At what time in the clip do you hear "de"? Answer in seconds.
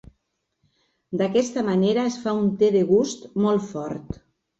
2.77-2.81